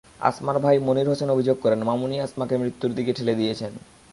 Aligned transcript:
আসমার 0.19 0.57
ভাই 0.59 0.77
মনির 0.79 1.07
হোসেন 1.09 1.29
অভিযোগ 1.29 1.57
করেন, 1.61 1.79
মামুনই 1.83 2.19
আসমাকে 2.19 2.55
মৃত্যুর 2.57 2.91
দিকে 2.93 3.11
ঠেলে 3.13 3.33
দিয়েছেন। 3.35 3.71